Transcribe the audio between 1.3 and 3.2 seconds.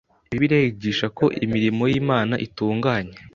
imirimo y’Imana itunganye